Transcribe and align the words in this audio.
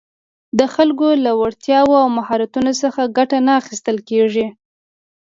د 0.59 0.61
خلکو 0.75 1.07
له 1.25 1.31
وړتیاوو 1.41 1.95
او 2.01 2.07
مهارتونو 2.17 2.71
څخه 2.81 3.11
ګټه 3.17 3.37
نه 3.47 3.53
اخیستل 3.61 3.97
کېږي 4.09 4.45